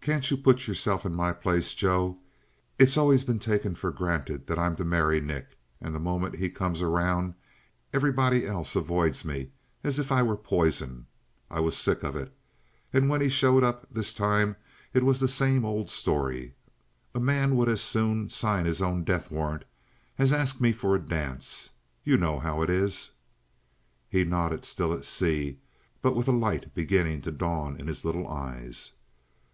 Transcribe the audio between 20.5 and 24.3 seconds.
me for a dance. You know how it is?" He